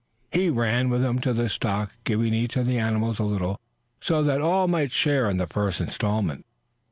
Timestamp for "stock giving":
1.47-2.33